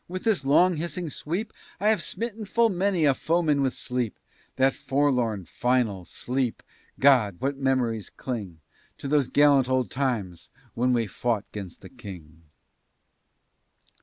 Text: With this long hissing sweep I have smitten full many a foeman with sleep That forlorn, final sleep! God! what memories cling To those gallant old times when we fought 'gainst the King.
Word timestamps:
With 0.07 0.23
this 0.23 0.43
long 0.43 0.77
hissing 0.77 1.11
sweep 1.11 1.53
I 1.79 1.89
have 1.89 2.01
smitten 2.01 2.43
full 2.45 2.69
many 2.69 3.05
a 3.05 3.13
foeman 3.13 3.61
with 3.61 3.75
sleep 3.75 4.17
That 4.55 4.73
forlorn, 4.73 5.45
final 5.45 6.05
sleep! 6.05 6.63
God! 6.99 7.39
what 7.39 7.57
memories 7.59 8.09
cling 8.09 8.61
To 8.97 9.07
those 9.07 9.27
gallant 9.27 9.69
old 9.69 9.91
times 9.91 10.49
when 10.73 10.91
we 10.91 11.05
fought 11.05 11.45
'gainst 11.51 11.81
the 11.81 11.89
King. 11.89 12.41